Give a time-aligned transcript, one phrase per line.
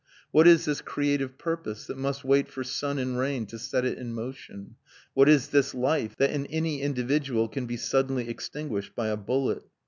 [0.31, 3.99] What is this creative purpose, that must wait for sun and rain to set it
[3.99, 4.75] in motion?
[5.13, 9.61] What is this life, that in any individual can be suddenly extinguished by a bullet?